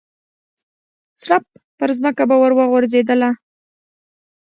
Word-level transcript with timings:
سړپ 1.23 1.43
پرځمکه 1.79 2.23
به 2.29 2.35
ور 2.41 2.51
وغورځېدله. 2.59 3.29